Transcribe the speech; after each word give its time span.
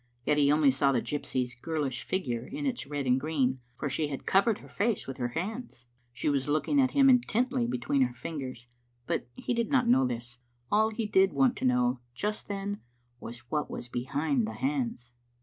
Yet 0.25 0.39
he 0.39 0.51
only 0.51 0.71
saw 0.71 0.91
the 0.91 0.99
gypsy's 0.99 1.53
girlish 1.53 2.01
fig 2.03 2.25
ure 2.25 2.47
in 2.47 2.65
its 2.65 2.87
red 2.87 3.05
and 3.05 3.19
green, 3.19 3.59
for 3.75 3.87
she 3.87 4.07
had 4.07 4.25
covered 4.25 4.57
her 4.57 4.67
face 4.67 5.05
with 5.05 5.17
her 5.17 5.27
hands. 5.27 5.85
She 6.11 6.27
was 6.27 6.49
looking 6.49 6.81
at 6.81 6.89
him 6.97 7.07
intently 7.07 7.67
be 7.67 7.77
tween 7.77 8.01
her 8.01 8.13
fingers, 8.15 8.65
but 9.05 9.27
he 9.35 9.53
did 9.53 9.69
not 9.69 9.87
know 9.87 10.07
this. 10.07 10.39
All 10.71 10.89
he 10.89 11.05
did 11.05 11.33
want 11.33 11.55
to 11.57 11.65
know 11.65 11.99
just 12.15 12.47
then 12.47 12.79
was 13.19 13.51
what 13.51 13.69
was 13.69 13.89
behind 13.89 14.47
the 14.47 14.53
hands. 14.53 15.13